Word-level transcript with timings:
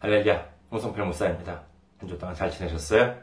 할렐루야, 0.00 0.46
홍성필 0.70 1.02
목사입니다. 1.04 1.62
한 1.98 2.08
주 2.08 2.16
동안 2.18 2.32
잘 2.36 2.52
지내셨어요? 2.52 3.16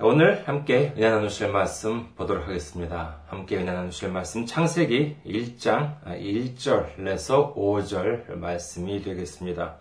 오늘 0.00 0.42
함께 0.48 0.92
은혜 0.96 1.08
나누실 1.08 1.52
말씀 1.52 2.12
보도록 2.16 2.48
하겠습니다. 2.48 3.18
함께 3.28 3.56
은혜 3.58 3.70
나누실 3.72 4.08
말씀 4.10 4.44
창세기 4.44 5.18
1장 5.24 6.02
1절에서 6.04 7.54
5절 7.54 8.34
말씀이 8.38 9.02
되겠습니다. 9.02 9.76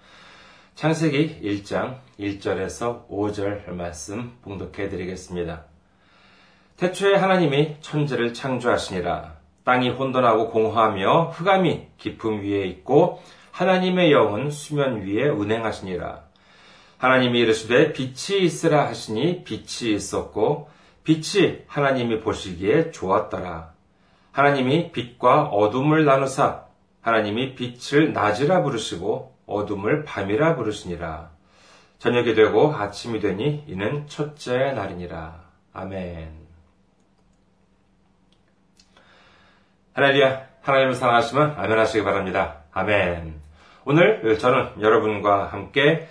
창세기 0.75 1.41
1장 1.41 1.97
1절에서 2.19 3.07
5절 3.09 3.71
말씀 3.71 4.37
봉독해 4.43 4.89
드리겠습니다. 4.89 5.63
태초에 6.77 7.15
하나님이 7.15 7.77
천지를 7.81 8.35
창조하시니라 8.35 9.33
땅이 9.63 9.89
혼돈하고 9.89 10.49
공허하며 10.51 11.31
흑암이 11.31 11.87
깊음 11.97 12.41
위에 12.43 12.65
있고 12.65 13.21
하나님의 13.59 14.13
영은 14.13 14.51
수면 14.51 15.01
위에 15.01 15.27
운행하시니라. 15.27 16.23
하나님이 16.97 17.39
이르시되 17.39 17.91
빛이 17.91 18.41
있으라 18.41 18.87
하시니 18.87 19.43
빛이 19.43 19.93
있었고 19.93 20.69
빛이 21.03 21.63
하나님이 21.67 22.21
보시기에 22.21 22.91
좋았더라. 22.91 23.73
하나님이 24.31 24.93
빛과 24.93 25.47
어둠을 25.47 26.05
나누사 26.05 26.67
하나님이 27.01 27.55
빛을 27.55 28.13
낮이라 28.13 28.63
부르시고 28.63 29.35
어둠을 29.45 30.05
밤이라 30.05 30.55
부르시니라. 30.55 31.31
저녁이 31.97 32.35
되고 32.35 32.73
아침이 32.73 33.19
되니 33.19 33.65
이는 33.67 34.07
첫째 34.07 34.71
날이니라. 34.71 35.35
아멘. 35.73 36.31
할렐루야. 39.95 40.47
하나님을 40.61 40.93
사랑하시면 40.95 41.55
아멘 41.57 41.77
하시기 41.77 42.05
바랍니다. 42.05 42.63
아멘. 42.71 43.48
오늘 43.91 44.37
저는 44.37 44.81
여러분과 44.81 45.45
함께 45.45 46.07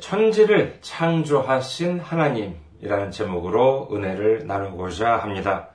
천지를 0.00 0.78
창조하신 0.80 2.00
하나님이라는 2.00 3.12
제목으로 3.12 3.88
은혜를 3.92 4.48
나누고자 4.48 5.18
합니다. 5.18 5.68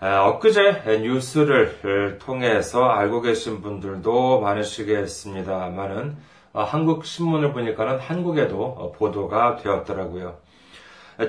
엊그제 0.00 0.98
뉴스를 1.00 2.18
통해서 2.18 2.84
알고 2.84 3.22
계신 3.22 3.62
분들도 3.62 4.40
많으시겠습니다만은 4.40 6.18
한국 6.52 7.06
신문을 7.06 7.54
보니까는 7.54 7.98
한국에도 7.98 8.92
보도가 8.98 9.56
되었더라고요. 9.56 10.36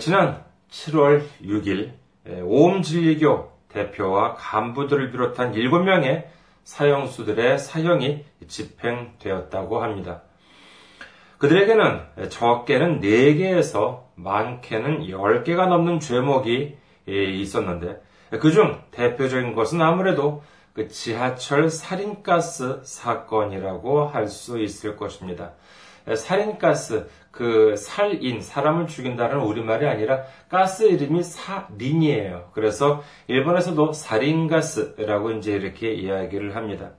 지난 0.02 0.44
7월 0.70 1.23
6일 1.42 1.94
오음진리교 2.44 3.50
대표와 3.70 4.33
간부들을 4.33 5.11
비롯한 5.11 5.53
7명의 5.53 6.25
사형수들의 6.64 7.59
사형이 7.59 8.26
집행되었다고 8.48 9.81
합니다. 9.81 10.22
그들에게는 11.38 12.30
적게는 12.30 13.02
4개에서 13.02 14.04
많게는 14.16 15.08
10개가 15.08 15.67
넘는 15.67 16.00
죄목이 16.00 16.78
있었는데 17.08 18.02
그중 18.39 18.82
대표적인 18.92 19.56
것은 19.56 19.82
아무래도 19.82 20.44
그 20.73 20.88
지하철 20.88 21.70
살인가스 21.70 22.82
사건이라고 22.84 24.08
할 24.08 24.28
수 24.28 24.59
있을 24.59 24.95
것입니다. 24.95 25.52
살인가스, 26.16 27.09
그 27.31 27.75
살인, 27.77 28.41
사람을 28.41 28.87
죽인다는 28.87 29.39
우리말이 29.39 29.87
아니라 29.87 30.23
가스 30.49 30.83
이름이 30.83 31.23
사린이에요. 31.23 32.49
그래서 32.53 33.01
일본에서도 33.27 33.93
살인가스라고 33.93 35.31
이제 35.31 35.53
이렇게 35.53 35.93
이야기를 35.93 36.55
합니다. 36.55 36.91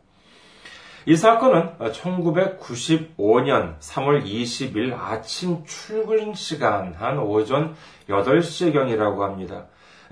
이 1.05 1.16
사건은 1.16 1.78
1995년 1.78 3.78
3월 3.78 4.25
20일 4.25 4.97
아침 4.97 5.64
출근 5.64 6.33
시간 6.33 6.94
한 6.94 7.19
오전 7.19 7.75
8시경이라고 8.08 9.19
합니다. 9.19 9.66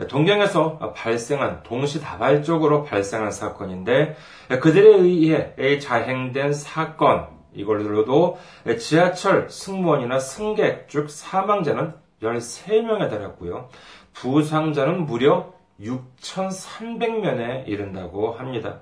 동경에서 0.09 0.95
발생한 0.95 1.63
동시다발적으로 1.63 2.85
발생한 2.85 3.31
사건인데 3.31 4.17
그들에 4.61 4.97
의해 4.97 5.79
자행된 5.79 6.55
사건 6.55 7.29
이걸로도 7.55 8.39
지하철 8.79 9.49
승무원이나 9.51 10.19
승객 10.19 10.89
즉 10.89 11.11
사망자는 11.11 11.95
13명에 12.23 13.11
달했고요. 13.11 13.69
부상자는 14.13 15.07
무려 15.07 15.53
6,300명에 15.81 17.67
이른다고 17.67 18.33
합니다. 18.33 18.81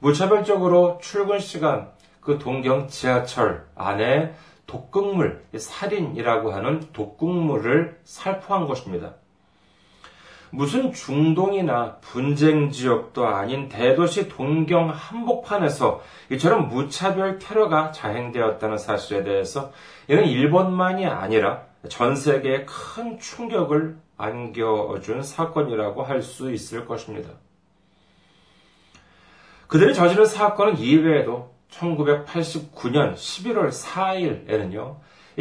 무차별적으로 0.00 0.98
출근 1.00 1.38
시간 1.38 1.90
그 2.20 2.38
동경 2.38 2.88
지하철 2.88 3.66
안에 3.76 4.34
독극물, 4.66 5.44
살인이라고 5.56 6.52
하는 6.52 6.80
독극물을 6.92 8.00
살포한 8.04 8.66
것입니다. 8.66 9.14
무슨 10.54 10.92
중동이나 10.92 11.96
분쟁 12.02 12.70
지역도 12.70 13.26
아닌 13.26 13.70
대도시 13.70 14.28
동경 14.28 14.90
한복판에서 14.90 16.02
이처럼 16.30 16.68
무차별 16.68 17.38
테러가 17.38 17.90
자행되었다는 17.90 18.76
사실에 18.76 19.24
대해서 19.24 19.72
이는 20.08 20.26
일본만이 20.26 21.06
아니라 21.06 21.62
전 21.88 22.14
세계에 22.14 22.66
큰 22.66 23.18
충격을 23.18 23.96
안겨준 24.18 25.22
사건이라고 25.22 26.02
할 26.02 26.20
수 26.20 26.52
있을 26.52 26.84
것입니다. 26.86 27.30
그들이 29.68 29.94
저지른 29.94 30.26
사건은 30.26 30.76
이외에도 30.76 31.54
1989년 31.70 33.14
11월 33.14 33.70
4일에는요, 33.72 34.96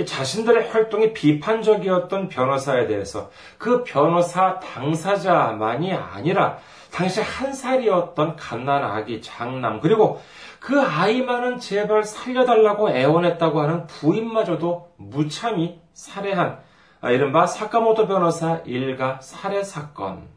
자신들의 0.06 0.70
활동이 0.70 1.14
비판적이었던 1.14 2.30
변호사에 2.30 2.88
대해서 2.88 3.30
그 3.58 3.84
변호사 3.84 4.60
당사자만이 4.60 5.94
아니라 5.94 6.58
당시 6.92 7.22
한 7.22 7.54
살이었던 7.54 8.36
갓난 8.36 8.84
아기 8.84 9.22
장남 9.22 9.80
그리고 9.82 10.22
그 10.60 10.80
아이만은 10.80 11.60
제발 11.60 12.04
살려달라고 12.04 12.92
애원했다고 12.92 13.62
하는 13.62 13.88
부인마저도 13.88 14.92
무참히 14.98 15.80
살해한 15.94 16.60
이른바 17.04 17.48
사카모토 17.48 18.08
변호사 18.08 18.62
일가 18.66 19.20
살해 19.22 19.64
사건. 19.64 20.28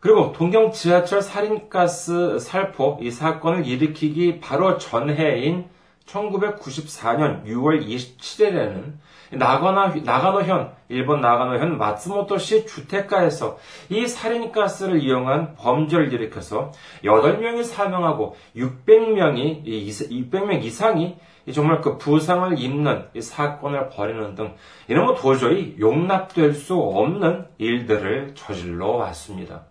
그리고 0.00 0.32
동경 0.32 0.72
지하철 0.72 1.22
살인가스 1.22 2.38
살포 2.38 2.98
이 3.00 3.10
사건을 3.10 3.66
일으키기 3.66 4.40
바로 4.40 4.78
전해인 4.78 5.68
1994년 6.10 7.44
6월 7.44 7.86
27일에는 7.86 8.94
나가나, 9.32 9.94
나가노현, 10.04 10.72
일본 10.88 11.20
나가노현 11.20 11.78
마츠모토시 11.78 12.66
주택가에서 12.66 13.58
이 13.88 14.06
살인가스를 14.06 15.00
이용한 15.02 15.54
범죄를 15.54 16.12
일으켜서 16.12 16.72
8명이 17.04 17.62
사망하고 17.62 18.36
600명이, 18.56 19.64
600명 19.64 20.64
이상이 20.64 21.16
정말 21.52 21.80
그 21.80 21.96
부상을 21.96 22.58
입는 22.58 23.08
이 23.14 23.20
사건을 23.20 23.88
벌이는 23.90 24.34
등 24.34 24.54
이런 24.88 25.06
뭐 25.06 25.14
도저히 25.14 25.76
용납될 25.78 26.54
수 26.54 26.74
없는 26.74 27.46
일들을 27.58 28.34
저질러 28.34 28.88
왔습니다. 28.88 29.69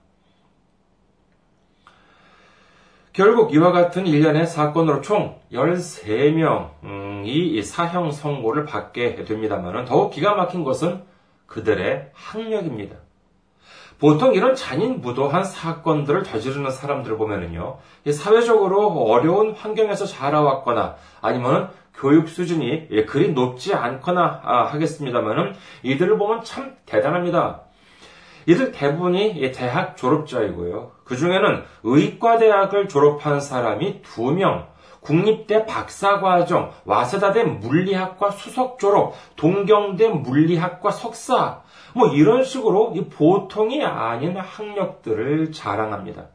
결국 3.20 3.54
이와 3.54 3.74
같은 3.74 4.08
일련의 4.08 4.48
사건으로 4.48 5.02
총 5.02 5.36
13명이 5.52 7.62
사형 7.62 8.12
선고를 8.12 8.64
받게 8.64 9.26
됩니다만 9.26 9.84
더욱 9.84 10.12
기가 10.12 10.36
막힌 10.36 10.64
것은 10.64 11.02
그들의 11.46 12.12
학력입니다. 12.14 12.96
보통 14.00 14.36
이런 14.36 14.56
잔인무도한 14.56 15.44
사건들을 15.44 16.24
저지르는 16.24 16.72
사람들을 16.72 17.18
보면은요, 17.18 17.80
사회적으로 18.10 18.88
어려운 18.88 19.52
환경에서 19.52 20.06
자라왔거나 20.06 20.96
아니면 21.20 21.72
교육 21.94 22.30
수준이 22.30 22.88
그리 23.06 23.34
높지 23.34 23.74
않거나 23.74 24.40
하겠습니다만은 24.72 25.56
이들을 25.84 26.18
보면 26.18 26.46
참 26.46 26.78
대단합니다. 26.86 27.64
이들 28.50 28.72
대부분이 28.72 29.52
대학 29.52 29.96
졸업자이고요. 29.96 30.92
그 31.04 31.16
중에는 31.16 31.64
의과대학을 31.84 32.88
졸업한 32.88 33.42
사람이 33.42 34.02
2명, 34.02 34.66
국립대 35.02 35.68
박사과정, 35.68 36.72
와세다대 36.86 37.44
물리학과 37.44 38.32
수석 38.32 38.80
졸업, 38.80 39.14
동경대 39.36 40.10
물리학과 40.10 40.90
석사, 40.90 41.62
뭐 41.94 42.08
이런 42.08 42.44
식으로 42.44 42.96
보통이 43.12 43.84
아닌 43.86 44.36
학력들을 44.36 45.52
자랑합니다. 45.52 46.26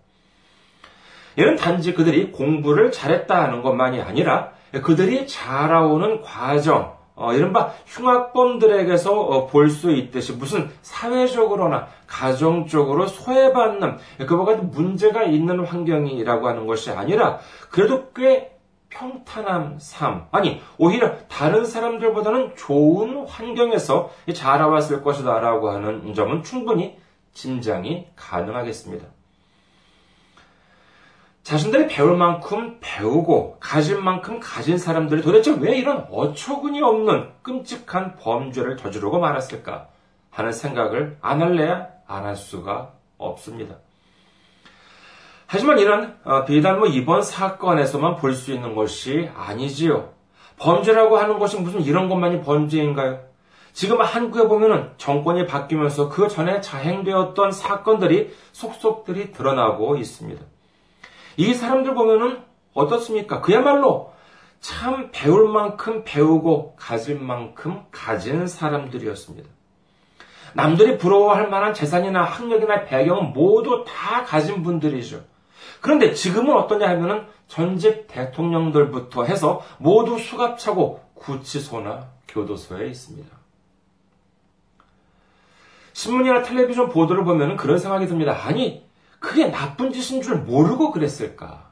이는 1.36 1.56
단지 1.56 1.94
그들이 1.94 2.30
공부를 2.30 2.92
잘했다는 2.92 3.62
것만이 3.62 4.00
아니라 4.00 4.52
그들이 4.70 5.26
자라오는 5.26 6.22
과정, 6.22 6.96
어, 7.16 7.32
이른바 7.32 7.72
흉악범들에게서 7.86 9.12
어, 9.12 9.46
볼수 9.46 9.92
있듯이 9.92 10.32
무슨 10.32 10.70
사회적으로나 10.82 11.86
가정적으로 12.06 13.06
소외받는 13.06 13.98
그와 14.26 14.44
같은 14.44 14.70
문제가 14.70 15.22
있는 15.22 15.64
환경이라고 15.64 16.48
하는 16.48 16.66
것이 16.66 16.90
아니라 16.90 17.38
그래도 17.70 18.10
꽤 18.14 18.54
평탄한 18.94 19.78
삶, 19.80 20.26
아니, 20.30 20.60
오히려 20.78 21.16
다른 21.26 21.64
사람들보다는 21.64 22.54
좋은 22.56 23.26
환경에서 23.26 24.10
자라왔을 24.32 25.02
것이다 25.02 25.40
라고 25.40 25.70
하는 25.70 26.14
점은 26.14 26.44
충분히 26.44 26.96
짐작이 27.32 28.06
가능하겠습니다. 28.14 29.06
자신들이 31.44 31.88
배울 31.88 32.16
만큼 32.16 32.78
배우고 32.80 33.58
가진 33.60 34.02
만큼 34.02 34.40
가진 34.40 34.78
사람들이 34.78 35.20
도대체 35.22 35.54
왜 35.60 35.76
이런 35.76 36.06
어처구니 36.10 36.80
없는 36.82 37.28
끔찍한 37.42 38.16
범죄를 38.16 38.78
저지르고 38.78 39.18
말았을까 39.20 39.88
하는 40.30 40.52
생각을 40.52 41.18
안 41.20 41.42
할래야 41.42 41.88
안 42.06 42.24
할 42.24 42.34
수가 42.36 42.92
없습니다. 43.18 43.76
하지만 45.46 45.78
이런 45.78 46.16
어, 46.24 46.44
비단 46.46 46.78
뭐 46.78 46.88
이번 46.88 47.22
사건에서만 47.22 48.16
볼 48.16 48.32
수 48.34 48.50
있는 48.52 48.74
것이 48.74 49.30
아니지요. 49.36 50.12
범죄라고 50.58 51.18
하는 51.18 51.38
것이 51.38 51.60
무슨 51.60 51.82
이런 51.82 52.08
것만이 52.08 52.40
범죄인가요? 52.42 53.20
지금 53.74 54.00
한국에 54.00 54.48
보면은 54.48 54.92
정권이 54.96 55.46
바뀌면서 55.46 56.08
그 56.08 56.28
전에 56.28 56.60
자행되었던 56.62 57.52
사건들이 57.52 58.32
속속들이 58.52 59.32
드러나고 59.32 59.96
있습니다. 59.96 60.42
이 61.36 61.54
사람들 61.54 61.94
보면은 61.94 62.42
어떻습니까? 62.72 63.40
그야말로 63.40 64.12
참 64.60 65.10
배울 65.12 65.48
만큼 65.48 66.02
배우고 66.04 66.76
가질 66.76 67.20
만큼 67.20 67.82
가진 67.90 68.46
사람들이었습니다. 68.46 69.48
남들이 70.54 70.96
부러워할 70.98 71.48
만한 71.50 71.74
재산이나 71.74 72.22
학력이나 72.22 72.84
배경은 72.84 73.32
모두 73.32 73.84
다 73.86 74.24
가진 74.24 74.62
분들이죠. 74.62 75.22
그런데 75.80 76.14
지금은 76.14 76.56
어떠냐 76.56 76.88
하면은 76.88 77.26
전직 77.48 78.06
대통령들부터 78.06 79.24
해서 79.24 79.62
모두 79.78 80.18
수갑차고 80.18 81.00
구치소나 81.14 82.08
교도소에 82.28 82.86
있습니다. 82.86 83.36
신문이나 85.92 86.42
텔레비전 86.42 86.88
보도를 86.88 87.24
보면 87.24 87.56
그런 87.56 87.78
생각이 87.78 88.06
듭니다. 88.06 88.46
아니, 88.46 88.83
그게 89.24 89.50
나쁜 89.50 89.90
짓인 89.92 90.20
줄 90.22 90.36
모르고 90.36 90.92
그랬을까? 90.92 91.70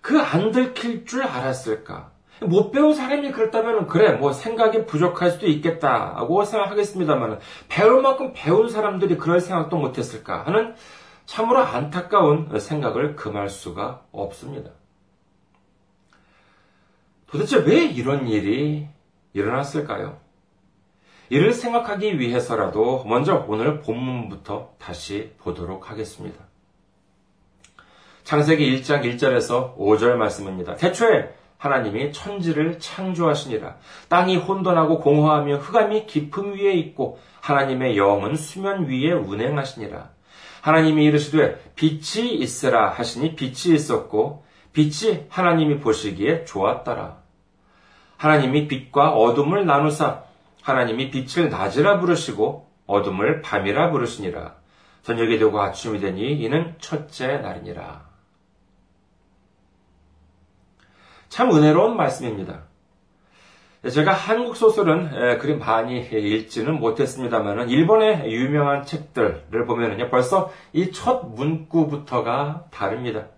그 0.00 0.18
안 0.20 0.52
들킬 0.52 1.04
줄 1.04 1.22
알았을까? 1.24 2.10
못 2.42 2.70
배운 2.70 2.94
사람이 2.94 3.30
그랬다면 3.32 3.86
그래 3.86 4.12
뭐 4.12 4.32
생각이 4.32 4.86
부족할 4.86 5.30
수도 5.30 5.46
있겠다고 5.46 6.44
생각하겠습니다만 6.44 7.38
배울 7.68 8.02
만큼 8.02 8.32
배운 8.34 8.68
사람들이 8.68 9.16
그럴 9.16 9.40
생각도 9.40 9.76
못했을까 9.76 10.44
하는 10.44 10.74
참으로 11.26 11.60
안타까운 11.60 12.58
생각을 12.58 13.14
금할 13.14 13.48
수가 13.48 14.02
없습니다. 14.10 14.70
도대체 17.26 17.58
왜 17.58 17.84
이런 17.84 18.26
일이 18.28 18.88
일어났을까요? 19.32 20.18
이를 21.30 21.52
생각하기 21.52 22.18
위해서라도 22.18 23.04
먼저 23.04 23.44
오늘 23.48 23.80
본문부터 23.80 24.74
다시 24.78 25.32
보도록 25.38 25.90
하겠습니다. 25.90 26.51
창세기 28.24 28.80
1장 28.80 29.02
1절에서 29.02 29.76
5절 29.76 30.14
말씀입니다. 30.14 30.76
태초에 30.76 31.34
하나님이 31.58 32.12
천지를 32.12 32.78
창조하시니라. 32.78 33.76
땅이 34.08 34.36
혼돈하고 34.36 34.98
공허하며 35.00 35.58
흑암이 35.58 36.06
깊음 36.06 36.54
위에 36.54 36.72
있고 36.74 37.18
하나님의 37.40 37.96
영은 37.96 38.36
수면 38.36 38.86
위에 38.86 39.12
운행하시니라. 39.12 40.10
하나님이 40.60 41.04
이르시되 41.04 41.60
빛이 41.76 42.34
있으라 42.34 42.90
하시니 42.90 43.36
빛이 43.36 43.74
있었고 43.74 44.44
빛이 44.72 45.26
하나님이 45.28 45.78
보시기에 45.80 46.44
좋았더라. 46.44 47.18
하나님이 48.16 48.68
빛과 48.68 49.10
어둠을 49.10 49.66
나누사 49.66 50.22
하나님이 50.62 51.10
빛을 51.10 51.50
낮이라 51.50 51.98
부르시고 51.98 52.68
어둠을 52.86 53.42
밤이라 53.42 53.90
부르시니라. 53.90 54.54
저녁이 55.02 55.38
되고 55.38 55.60
아침이 55.60 56.00
되니 56.00 56.32
이는 56.40 56.74
첫째 56.78 57.38
날이니라. 57.38 58.11
참 61.32 61.50
은혜로운 61.50 61.96
말씀입니다. 61.96 62.64
제가 63.90 64.12
한국 64.12 64.54
소설은 64.54 65.38
그리 65.38 65.56
많이 65.56 65.98
읽지는 66.00 66.78
못했습니다만 66.78 67.70
일본의 67.70 68.30
유명한 68.30 68.84
책들을 68.84 69.64
보면요 69.66 70.10
벌써 70.10 70.52
이 70.74 70.92
첫 70.92 71.30
문구부터가 71.30 72.66
다릅니다. 72.70 73.28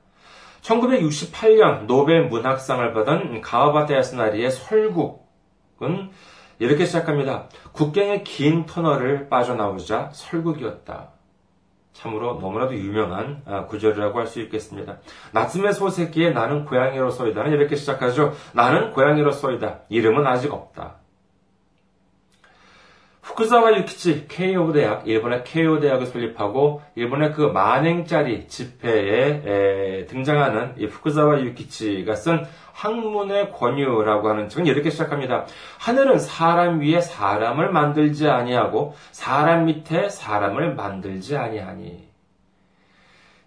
1968년 0.62 1.86
노벨 1.86 2.26
문학상을 2.26 2.92
받은 2.94 3.40
가와바타 3.42 3.94
야스나리의 3.94 4.50
설국은 4.50 6.10
이렇게 6.58 6.86
시작합니다. 6.86 7.48
국경의 7.70 8.24
긴 8.24 8.66
터널을 8.66 9.28
빠져나오자 9.28 10.10
설국이었다. 10.12 11.13
참으로 11.94 12.34
너무나도 12.40 12.74
유명한 12.74 13.40
아, 13.46 13.64
구절이라고 13.66 14.18
할 14.18 14.26
수 14.26 14.40
있겠습니다. 14.42 14.98
나츠메 15.32 15.72
소세기에 15.72 16.30
나는 16.30 16.64
고양이로서이다는 16.64 17.52
이렇게 17.52 17.76
시작하죠. 17.76 18.32
나는 18.52 18.90
고양이로서이다. 18.90 19.80
이름은 19.88 20.26
아직 20.26 20.52
없다. 20.52 20.96
후쿠자와 23.24 23.78
유키치 23.78 24.26
케이오 24.28 24.72
대학, 24.72 25.08
일본의 25.08 25.44
케이오 25.44 25.80
대학을 25.80 26.06
설립하고 26.06 26.82
일본의 26.94 27.32
그 27.32 27.42
만행짜리 27.42 28.46
집회에 28.48 30.04
등장하는 30.08 30.74
이 30.76 30.84
후쿠자와 30.84 31.40
유키치가 31.40 32.14
쓴 32.16 32.44
학문의 32.74 33.50
권유라고 33.50 34.28
하는 34.28 34.48
책은 34.50 34.66
이렇게 34.66 34.90
시작합니다. 34.90 35.46
하늘은 35.78 36.18
사람 36.18 36.80
위에 36.80 37.00
사람을 37.00 37.70
만들지 37.70 38.28
아니하고 38.28 38.94
사람 39.10 39.64
밑에 39.64 40.10
사람을 40.10 40.74
만들지 40.74 41.36
아니하니. 41.36 42.06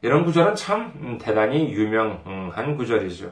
이런 0.02 0.26
구절은 0.26 0.56
참 0.56 0.94
음, 1.02 1.18
대단히 1.20 1.72
유명한 1.72 2.78
구절이죠. 2.78 3.32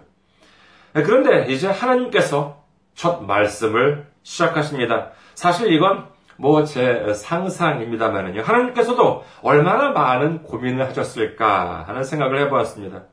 네, 0.93 1.03
그런데 1.03 1.51
이제 1.51 1.67
하나님께서 1.67 2.63
첫 2.93 3.23
말씀을 3.23 4.07
시작하십니다. 4.21 5.11
사실 5.33 5.71
이건 5.73 6.14
뭐 6.37 6.63
제 6.65 7.13
상상입니다만요. 7.13 8.41
하나님께서도 8.41 9.23
얼마나 9.41 9.89
많은 9.91 10.43
고민을 10.43 10.85
하셨을까 10.87 11.85
하는 11.87 12.03
생각을 12.03 12.39
해보았습니다. 12.45 13.03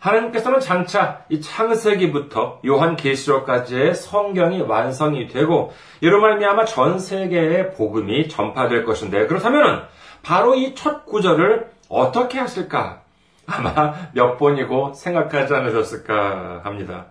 하나님께서는 0.00 0.60
장차 0.60 1.24
이 1.28 1.40
창세기부터 1.40 2.60
요한계시록까지의 2.64 3.94
성경이 3.94 4.60
완성이 4.62 5.26
되고 5.26 5.72
이로 6.00 6.20
말미암아 6.20 6.66
전 6.66 7.00
세계에 7.00 7.70
복음이 7.70 8.28
전파될 8.28 8.84
것인데 8.84 9.26
그렇다면 9.26 9.86
바로 10.22 10.54
이 10.54 10.74
첫 10.74 11.04
구절을 11.06 11.70
어떻게 11.88 12.38
하실까? 12.38 13.02
아마 13.46 13.94
몇 14.12 14.36
번이고 14.36 14.92
생각하지 14.92 15.54
않으셨을까 15.54 16.60
합니다. 16.64 17.06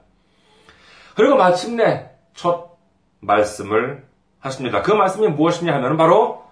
그리고 1.15 1.35
마침내 1.35 2.11
첫 2.35 2.77
말씀을 3.19 4.05
하십니다. 4.47 4.81
그 4.81 4.91
말씀이 4.91 5.27
무엇이냐 5.27 5.73
하면 5.75 5.97
바로 5.97 6.43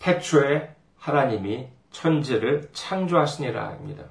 태초에 0.00 0.70
하나님이 0.96 1.68
천지를 1.90 2.68
창조하시니라입니다. 2.72 4.04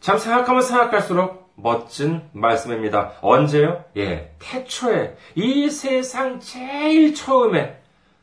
참 0.00 0.18
생각하면 0.18 0.62
생각할수록 0.62 1.52
멋진 1.56 2.22
말씀입니다. 2.32 3.14
언제요? 3.22 3.84
예, 3.96 4.34
태초에 4.38 5.16
이 5.34 5.70
세상 5.70 6.38
제일 6.38 7.14
처음에 7.14 7.80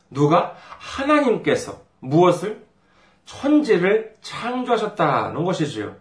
누가 0.09 0.55
하나님께서 0.77 1.81
무엇을 1.99 2.63
천지를 3.25 4.13
창조하셨다는 4.21 5.43
것이지요. 5.43 5.95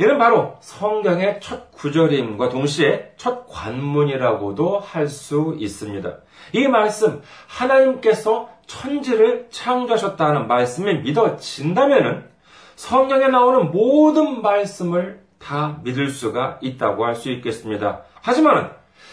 이는 0.00 0.16
바로 0.16 0.56
성경의 0.60 1.40
첫 1.42 1.72
구절임과 1.72 2.48
동시에 2.48 3.12
첫 3.18 3.46
관문이라고도 3.46 4.78
할 4.78 5.08
수 5.08 5.54
있습니다. 5.58 6.10
이 6.54 6.68
말씀, 6.68 7.20
하나님께서 7.46 8.48
천지를 8.66 9.48
창조하셨다는 9.50 10.46
말씀이 10.46 11.00
믿어진다면 11.00 12.30
성경에 12.76 13.28
나오는 13.28 13.70
모든 13.72 14.40
말씀을 14.40 15.20
다 15.38 15.78
믿을 15.84 16.08
수가 16.08 16.58
있다고 16.62 17.04
할 17.04 17.14
수 17.14 17.30
있겠습니다. 17.30 18.00
하지만 18.22 18.70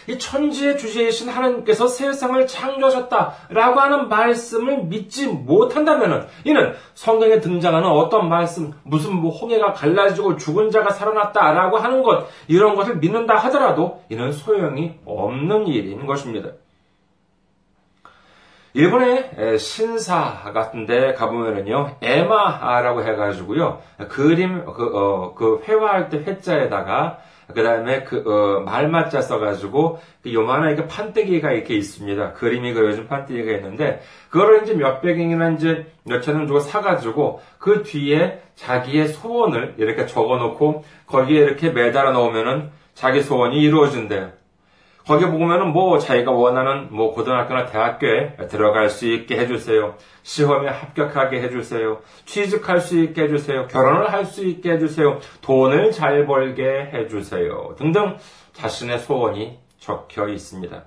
이 0.08 0.17
천지의 0.17 0.77
주제이신 0.77 1.29
하나님께서 1.29 1.88
세상을 1.88 2.48
창조하셨다라고 2.48 3.79
하는 3.79 4.10
말씀을 4.10 4.84
믿지 4.86 5.27
못한다면 5.27 6.27
이는 6.46 6.74
성경에 6.94 7.39
등장하는 7.39 7.89
어떤 7.89 8.29
말씀, 8.29 8.74
무슨 8.84 9.15
뭐 9.15 9.32
홍해가 9.32 9.74
갈라지고 9.74 10.38
죽은 10.38 10.72
자가 10.72 10.91
살아났다라고 10.91 11.77
하는 11.77 12.03
것 12.03 12.27
이런 12.48 12.75
것을 12.75 12.98
믿는다 12.98 13.36
하더라도 13.36 14.01
이는 14.10 14.32
소용이 14.32 14.94
없는 15.06 15.67
일인 15.67 16.06
것입니다. 16.06 16.51
일본의 18.74 19.58
신사 19.58 20.51
같은데 20.53 21.13
가보면은요, 21.13 21.96
에마라고 22.00 23.03
해가지고요, 23.03 23.82
그림, 24.10 24.63
그, 24.65 24.91
어, 24.94 25.34
그 25.34 25.63
회화할 25.67 26.10
때 26.10 26.20
회자에다가, 26.20 27.17
그 27.54 27.63
다음에 27.63 28.04
그, 28.04 28.24
어, 28.25 28.62
말맞자 28.62 29.22
써가지고, 29.22 30.00
그 30.22 30.34
요만한 30.34 30.74
이렇게 30.74 30.88
판때기가 30.88 31.51
이렇게 31.51 31.75
있습니다. 31.75 32.34
그림이 32.34 32.74
그려진 32.74 33.08
판때기가 33.08 33.51
있는데, 33.58 34.01
그거를 34.30 34.63
이제 34.63 34.74
몇백 34.74 35.18
원이나 35.18 35.51
이제 35.51 35.86
몇천 36.04 36.36
원 36.36 36.48
주고 36.48 36.60
사가지고, 36.60 37.42
그 37.58 37.84
뒤에 37.84 38.42
자기의 38.56 39.08
소원을 39.10 39.75
이렇게 39.77 40.06
적어 40.06 40.38
놓고, 40.38 40.84
거기에 41.08 41.39
이렇게 41.39 41.70
매달아 41.70 42.12
놓으면은 42.12 42.70
자기 42.94 43.22
소원이 43.22 43.60
이루어진대요. 43.62 44.37
거기 45.08 45.26
보면은 45.26 45.72
뭐 45.72 46.00
자기가 46.00 46.32
원하는 46.32 46.94
뭐 46.94 47.14
고등학교나 47.14 47.68
대학교에 47.68 48.36
들어갈 48.50 48.90
수 48.90 49.08
있게 49.08 49.38
해주세요. 49.40 49.96
시험에 50.22 50.70
합격하게 50.70 51.42
해주세요. 51.44 52.02
취직할 52.26 52.82
수 52.82 53.00
있게 53.00 53.24
해주세요. 53.24 53.68
결혼을 53.68 54.12
할 54.12 54.26
수 54.26 54.46
있게 54.46 54.74
해주세요. 54.74 55.20
돈을 55.42 55.92
잘 55.92 56.26
벌게 56.26 56.92
해주세요. 56.94 57.76
등등 57.78 58.18
자신의 58.52 59.00
소원이 59.00 59.58
적혀 59.80 60.28
있습니다. 60.28 60.84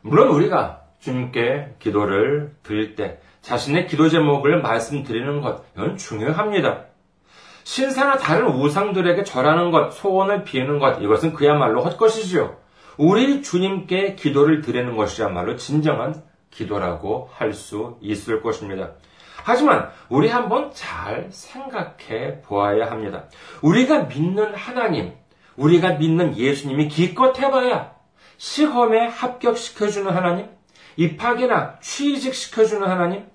물론 0.00 0.28
우리가 0.30 0.82
주님께 0.98 1.76
기도를 1.78 2.56
드릴 2.64 2.96
때 2.96 3.20
자신의 3.42 3.86
기도 3.86 4.08
제목을 4.08 4.60
말씀드리는 4.62 5.40
것, 5.40 5.64
이건 5.76 5.96
중요합니다. 5.96 6.86
신사나 7.64 8.16
다른 8.16 8.46
우상들에게 8.46 9.24
절하는 9.24 9.70
것, 9.70 9.92
소원을 9.92 10.44
비우는 10.44 10.78
것, 10.78 11.00
이것은 11.00 11.32
그야말로 11.34 11.82
헛것이지요. 11.82 12.56
우리 12.98 13.42
주님께 13.42 14.14
기도를 14.14 14.60
드리는 14.60 14.96
것이야말로 14.96 15.56
진정한 15.56 16.22
기도라고 16.50 17.30
할 17.32 17.54
수 17.54 17.96
있을 18.00 18.42
것입니다. 18.42 18.92
하지만 19.44 19.90
우리 20.08 20.28
한번 20.28 20.70
잘 20.72 21.28
생각해 21.30 22.42
보아야 22.42 22.90
합니다. 22.90 23.24
우리가 23.62 24.04
믿는 24.04 24.54
하나님, 24.54 25.12
우리가 25.56 25.94
믿는 25.94 26.36
예수님이 26.36 26.88
기껏 26.88 27.38
해봐야 27.38 27.92
시험에 28.36 29.08
합격시켜주는 29.08 30.10
하나님, 30.12 30.48
입학이나 30.96 31.78
취직시켜주는 31.80 32.86
하나님, 32.86 33.26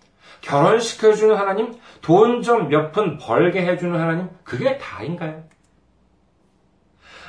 결혼시켜주는 0.41 1.35
하나님, 1.35 1.73
돈 2.01 2.41
좀 2.41 2.69
몇 2.69 2.91
푼 2.91 3.17
벌게 3.17 3.61
해주는 3.65 3.99
하나님, 3.99 4.29
그게 4.43 4.77
다인가요? 4.77 5.43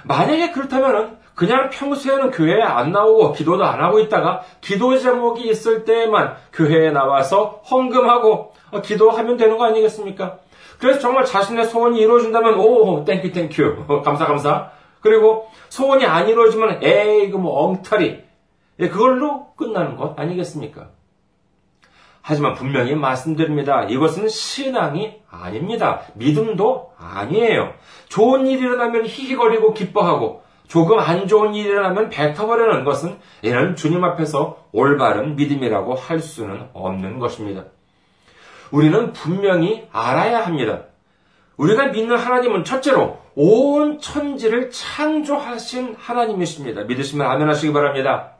만약에 0.05 0.53
그렇다면 0.53 1.19
그냥 1.35 1.71
평소에는 1.71 2.31
교회에 2.31 2.63
안 2.63 2.93
나오고 2.93 3.33
기도도 3.33 3.65
안 3.65 3.81
하고 3.83 4.01
있다가 4.01 4.43
기도 4.61 4.99
제목이 4.99 5.49
있을 5.49 5.85
때에만 5.85 6.37
교회에 6.53 6.91
나와서 6.91 7.63
헌금하고 7.71 8.53
기도하면 8.85 9.37
되는 9.37 9.57
거 9.57 9.65
아니겠습니까? 9.67 10.39
그래서 10.79 11.01
정말 11.01 11.25
자신의 11.25 11.67
소원이 11.67 11.99
이루어진다면 12.01 12.59
오 12.59 13.05
thank 13.05 13.33
you 13.33 13.52
thank 13.52 13.84
you 13.84 14.03
감사 14.05 14.27
감사 14.27 14.71
그리고 15.01 15.49
소원이 15.69 16.05
안 16.07 16.29
이루어지면 16.29 16.81
에이 16.83 17.31
그뭐 17.31 17.67
엉터리 17.67 18.25
예, 18.81 18.89
그걸로 18.89 19.53
끝나는 19.57 19.97
것 19.97 20.19
아니겠습니까? 20.19 20.91
하지만 22.29 22.53
분명히 22.53 22.95
말씀드립니다. 22.95 23.85
이것은 23.85 24.29
신앙이 24.29 25.15
아닙니다. 25.31 26.03
믿음도 26.13 26.93
아니에요. 26.99 27.73
좋은 28.11 28.47
일이 28.47 28.61
일어나면 28.61 29.07
히히거리고 29.07 29.73
기뻐하고 29.73 30.43
조금 30.67 30.99
안 30.99 31.27
좋은 31.27 31.55
일이 31.55 31.71
일어나면 31.71 32.11
뱉어버리는 32.11 32.85
것은 32.85 33.17
이는 33.41 33.77
주님 33.77 34.05
앞에서 34.05 34.67
올바른 34.73 35.37
믿음이라고 35.37 35.95
할 35.95 36.21
수는 36.21 36.69
없는 36.75 37.19
것입니다. 37.19 37.65
우리는 38.73 39.15
분명히 39.15 39.89
알아야 39.91 40.45
합니다. 40.45 40.83
우리가 41.57 41.87
믿는 41.87 42.19
하나님은 42.19 42.65
첫째로 42.65 43.21
온 43.37 44.01
천지를 44.01 44.71
창조하신 44.71 45.97
하나님이십니다. 45.99 46.83
믿으시면 46.83 47.27
아멘 47.27 47.49
하시기 47.49 47.73
바랍니다. 47.73 48.35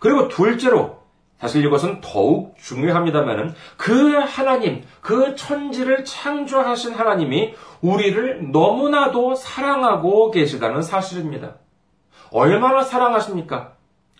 그리고 0.00 0.26
둘째로 0.26 1.01
사실 1.42 1.64
이것은 1.64 2.00
더욱 2.00 2.56
중요합니다만은 2.56 3.52
그 3.76 4.12
하나님, 4.12 4.84
그 5.00 5.34
천지를 5.34 6.04
창조하신 6.04 6.94
하나님이 6.94 7.54
우리를 7.80 8.52
너무나도 8.52 9.34
사랑하고 9.34 10.30
계시다는 10.30 10.82
사실입니다. 10.82 11.56
얼마나 12.30 12.84
사랑하십니까? 12.84 13.72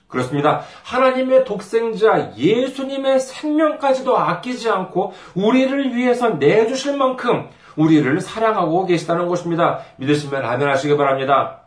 그렇습니다. 0.08 0.62
하나님의 0.82 1.44
독생자 1.44 2.32
예수님의 2.36 3.20
생명까지도 3.20 4.18
아끼지 4.18 4.68
않고 4.68 5.12
우리를 5.36 5.94
위해서 5.94 6.30
내주실 6.30 6.96
만큼 6.96 7.48
우리를 7.76 8.20
사랑하고 8.20 8.84
계시다는 8.84 9.28
것입니다. 9.28 9.78
믿으시면 9.98 10.44
아멘 10.44 10.68
하시기 10.68 10.96
바랍니다. 10.96 11.60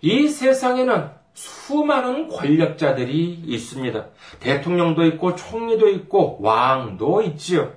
이 0.00 0.28
세상에는 0.28 1.17
수많은 1.38 2.28
권력자들이 2.28 3.42
있습니다. 3.46 4.06
대통령도 4.40 5.04
있고 5.06 5.36
총리도 5.36 5.88
있고 5.90 6.38
왕도 6.40 7.22
있지요. 7.22 7.70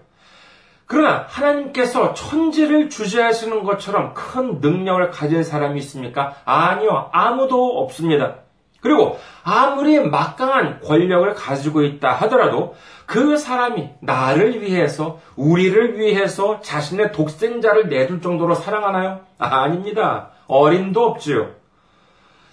그러나 0.87 1.25
하나님께서 1.27 2.15
천지를 2.15 2.89
주재하시는 2.89 3.63
것처럼 3.63 4.15
큰 4.15 4.59
능력을 4.61 5.11
가진 5.11 5.43
사람이 5.43 5.79
있습니까? 5.81 6.35
아니요. 6.43 7.09
아무도 7.13 7.79
없습니다. 7.81 8.37
그리고 8.81 9.19
아무리 9.43 9.99
막강한 9.99 10.81
권력을 10.81 11.31
가지고 11.35 11.83
있다 11.83 12.13
하더라도 12.13 12.75
그 13.05 13.37
사람이 13.37 13.89
나를 13.99 14.63
위해서, 14.63 15.19
우리를 15.35 15.99
위해서 15.99 16.61
자신의 16.61 17.11
독생자를 17.11 17.89
내줄 17.89 18.21
정도로 18.21 18.55
사랑하나요? 18.55 19.21
아, 19.37 19.63
아닙니다. 19.63 20.31
어림도 20.47 21.05
없지요. 21.05 21.60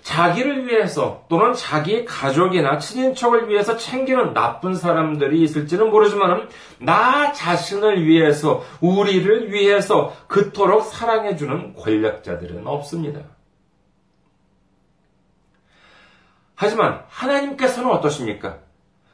자기를 0.08 0.66
위해서 0.66 1.26
또는 1.28 1.52
자기 1.52 2.06
가족이나 2.06 2.78
친인척을 2.78 3.50
위해서 3.50 3.76
챙기는 3.76 4.32
나쁜 4.32 4.74
사람들이 4.74 5.42
있을지는 5.42 5.90
모르지만 5.90 6.48
나 6.78 7.30
자신을 7.32 8.06
위해서 8.06 8.64
우리를 8.80 9.52
위해서 9.52 10.14
그토록 10.26 10.84
사랑해 10.84 11.36
주는 11.36 11.74
권력자들은 11.74 12.66
없습니다. 12.66 13.20
하지만 16.54 17.02
하나님께서는 17.08 17.90
어떠십니까? 17.90 18.60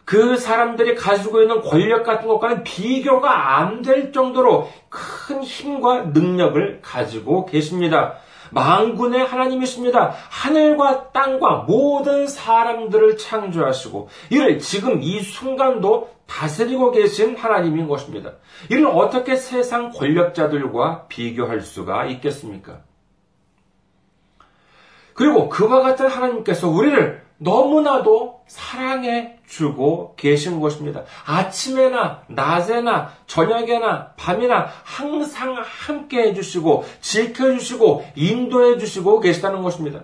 그 0.05 0.37
사람들이 0.37 0.95
가지고 0.95 1.43
있는 1.43 1.61
권력 1.61 2.05
같은 2.05 2.29
것과는 2.29 2.63
비교가 2.63 3.59
안 3.59 3.83
될 3.83 4.13
정도로 4.13 4.71
큰 4.89 5.43
힘과 5.43 6.03
능력을 6.15 6.81
가지고 6.83 7.47
계십니다. 7.47 8.19
망군의 8.51 9.25
하나님이십니다. 9.25 10.15
하늘과 10.31 11.13
땅과 11.13 11.65
모든 11.67 12.27
사람들을 12.27 13.17
창조하시고 13.17 14.09
이를 14.31 14.59
지금 14.59 15.03
이 15.03 15.21
순간도 15.21 16.11
다스리고 16.27 16.91
계신 16.91 17.37
하나님인 17.37 17.89
것입니다. 17.89 18.33
이를 18.71 18.87
어떻게 18.87 19.37
세상 19.37 19.91
권력자들과 19.91 21.07
비교할 21.09 21.61
수가 21.61 22.07
있겠습니까? 22.07 22.81
그리고 25.15 25.49
그와 25.49 25.81
같은 25.81 26.09
하나님께서 26.09 26.69
우리를 26.69 27.23
너무나도 27.39 28.34
사랑해 28.47 29.39
주고 29.47 30.15
계신 30.17 30.61
것입니다. 30.61 31.05
아침에나 31.27 32.23
낮에나 32.29 33.13
저녁에나 33.27 34.13
밤이나 34.17 34.69
항상 34.85 35.57
함께 35.65 36.29
해주시고 36.29 36.85
지켜주시고 37.01 38.07
인도해 38.17 38.79
주시고 38.79 39.21
계시다는 39.21 39.63
것입니다. 39.63 40.03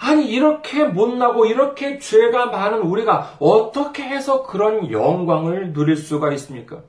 아니 0.00 0.28
이렇게 0.28 0.84
못나고 0.84 1.46
이렇게 1.46 1.98
죄가 1.98 2.46
많은 2.46 2.80
우리가 2.80 3.36
어떻게 3.38 4.02
해서 4.02 4.42
그런 4.42 4.90
영광을 4.90 5.72
누릴 5.72 5.96
수가 5.96 6.32
있습니까? 6.32 6.80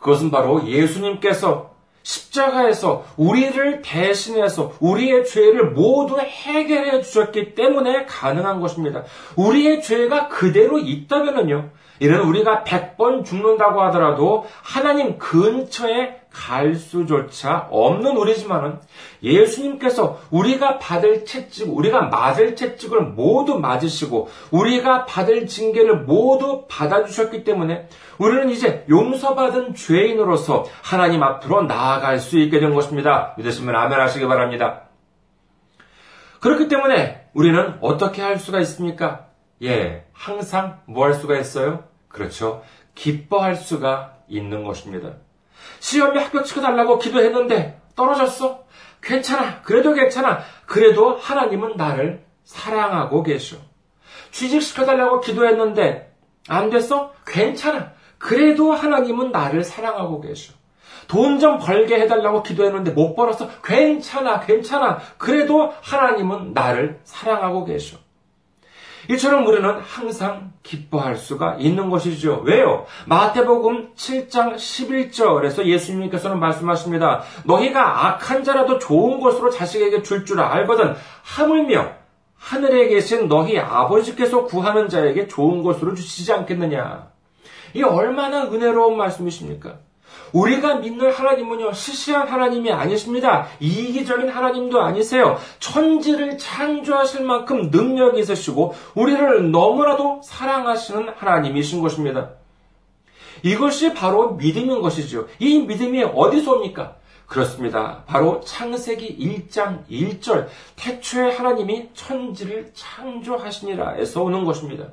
그것은 0.00 0.30
바로 0.30 0.66
예수님께서 0.66 1.71
십자가에서 2.02 3.04
우리를 3.16 3.82
대신해서 3.82 4.72
우리의 4.80 5.26
죄를 5.26 5.70
모두 5.70 6.18
해결해 6.18 7.02
주셨기 7.02 7.54
때문에 7.54 8.06
가능한 8.06 8.60
것입니다. 8.60 9.04
우리의 9.36 9.82
죄가 9.82 10.28
그대로 10.28 10.78
있다면요. 10.78 11.70
이런 12.00 12.26
우리가 12.26 12.64
100번 12.64 13.24
죽는다고 13.24 13.80
하더라도 13.82 14.44
하나님 14.62 15.18
근처에 15.18 16.21
갈 16.32 16.74
수조차 16.74 17.68
없는 17.70 18.16
우리지만은 18.16 18.80
예수님께서 19.22 20.20
우리가 20.30 20.78
받을 20.78 21.24
채찍, 21.24 21.68
우리가 21.74 22.02
맞을 22.02 22.56
채찍을 22.56 23.02
모두 23.02 23.58
맞으시고 23.58 24.28
우리가 24.50 25.04
받을 25.06 25.46
징계를 25.46 26.00
모두 26.04 26.64
받아주셨기 26.68 27.44
때문에 27.44 27.88
우리는 28.18 28.50
이제 28.50 28.84
용서받은 28.88 29.74
죄인으로서 29.74 30.64
하나님 30.82 31.22
앞으로 31.22 31.62
나아갈 31.62 32.18
수 32.18 32.38
있게 32.38 32.60
된 32.60 32.74
것입니다. 32.74 33.34
믿으시면 33.38 33.74
아멘 33.74 34.00
하시기 34.00 34.26
바랍니다. 34.26 34.82
그렇기 36.40 36.68
때문에 36.68 37.28
우리는 37.34 37.76
어떻게 37.80 38.20
할 38.20 38.38
수가 38.38 38.60
있습니까? 38.60 39.26
예, 39.62 40.04
항상 40.12 40.80
뭐 40.86 41.04
할 41.04 41.14
수가 41.14 41.38
있어요? 41.38 41.84
그렇죠. 42.08 42.62
기뻐할 42.94 43.56
수가 43.56 44.16
있는 44.28 44.64
것입니다. 44.64 45.14
시험에 45.82 46.20
합격 46.22 46.46
시켜달라고 46.46 47.00
기도했는데 47.00 47.80
떨어졌어? 47.96 48.62
괜찮아. 49.02 49.62
그래도 49.62 49.92
괜찮아. 49.92 50.38
그래도 50.64 51.16
하나님은 51.16 51.76
나를 51.76 52.24
사랑하고 52.44 53.24
계셔. 53.24 53.56
취직시켜달라고 54.30 55.20
기도했는데 55.20 56.14
안 56.48 56.70
됐어? 56.70 57.12
괜찮아. 57.26 57.94
그래도 58.18 58.72
하나님은 58.72 59.32
나를 59.32 59.64
사랑하고 59.64 60.20
계셔. 60.20 60.52
돈 61.08 61.40
좀 61.40 61.58
벌게 61.58 61.96
해달라고 62.00 62.44
기도했는데 62.44 62.92
못 62.92 63.16
벌었어. 63.16 63.48
괜찮아, 63.64 64.38
괜찮아. 64.38 65.00
그래도 65.18 65.74
하나님은 65.82 66.52
나를 66.54 67.00
사랑하고 67.02 67.64
계셔. 67.64 67.96
이처럼 69.10 69.46
우리는 69.46 69.68
항상 69.80 70.52
기뻐할 70.62 71.16
수가 71.16 71.56
있는 71.58 71.90
것이죠. 71.90 72.42
왜요? 72.44 72.86
마태복음 73.06 73.94
7장 73.94 74.54
11절에서 74.54 75.64
예수님께서는 75.64 76.38
말씀하십니다. 76.38 77.22
너희가 77.44 78.06
악한 78.06 78.44
자라도 78.44 78.78
좋은 78.78 79.20
것으로 79.20 79.50
자식에게 79.50 80.02
줄줄 80.02 80.40
알거든 80.40 80.94
하물며 81.22 81.90
하늘에 82.36 82.88
계신 82.88 83.28
너희 83.28 83.58
아버지께서 83.58 84.44
구하는 84.44 84.88
자에게 84.88 85.28
좋은 85.28 85.62
것으로 85.62 85.94
주시지 85.94 86.32
않겠느냐. 86.32 87.10
이 87.74 87.82
얼마나 87.82 88.44
은혜로운 88.44 88.96
말씀이십니까? 88.96 89.78
우리가 90.32 90.76
믿는 90.76 91.12
하나님은요, 91.12 91.72
시시한 91.72 92.26
하나님이 92.26 92.72
아니십니다. 92.72 93.46
이기적인 93.60 94.28
하나님도 94.28 94.80
아니세요. 94.80 95.38
천지를 95.58 96.38
창조하실 96.38 97.24
만큼 97.24 97.70
능력이 97.70 98.20
있으시고, 98.20 98.74
우리를 98.94 99.50
너무나도 99.50 100.20
사랑하시는 100.24 101.10
하나님이신 101.16 101.80
것입니다. 101.82 102.30
이것이 103.42 103.92
바로 103.94 104.34
믿음인 104.34 104.80
것이죠. 104.80 105.26
이 105.38 105.58
믿음이 105.60 106.04
어디서 106.04 106.52
옵니까? 106.54 106.96
그렇습니다. 107.26 108.04
바로 108.06 108.40
창세기 108.40 109.16
1장 109.18 109.86
1절, 109.88 110.48
태초에 110.76 111.32
하나님이 111.32 111.88
천지를 111.94 112.70
창조하시니라 112.74 113.96
에서 113.96 114.22
오는 114.22 114.44
것입니다. 114.44 114.88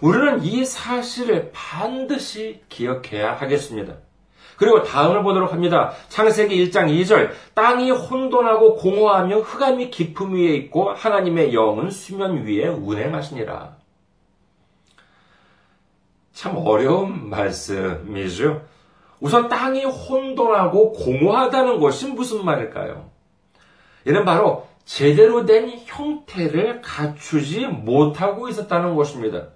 우리는 0.00 0.44
이 0.44 0.64
사실을 0.64 1.50
반드시 1.52 2.60
기억해야 2.68 3.34
하겠습니다. 3.34 3.94
그리고 4.56 4.82
다음을 4.82 5.22
보도록 5.22 5.52
합니다. 5.52 5.92
창세기 6.08 6.70
1장 6.70 6.88
2절. 6.88 7.30
땅이 7.54 7.90
혼돈하고 7.90 8.76
공허하며 8.76 9.40
흑암이 9.40 9.90
깊음 9.90 10.34
위에 10.34 10.54
있고 10.54 10.90
하나님의 10.90 11.54
영은 11.54 11.90
수면 11.90 12.44
위에 12.46 12.68
운행하시니라. 12.68 13.76
참 16.32 16.56
어려운 16.56 17.30
말씀이죠. 17.30 18.62
우선 19.20 19.48
땅이 19.48 19.84
혼돈하고 19.84 20.92
공허하다는 20.92 21.80
것이 21.80 22.08
무슨 22.08 22.44
말일까요? 22.44 23.08
이는 24.06 24.24
바로 24.24 24.66
제대로 24.84 25.46
된 25.46 25.80
형태를 25.86 26.82
갖추지 26.82 27.66
못하고 27.66 28.48
있었다는 28.48 28.96
것입니다. 28.96 29.48